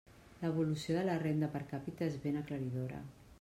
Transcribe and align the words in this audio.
L'evolució 0.43 0.95
de 0.95 1.03
la 1.09 1.17
renda 1.25 1.51
per 1.57 1.61
càpita 1.75 2.09
és 2.09 2.19
ben 2.25 2.41
aclaridora. 2.41 3.05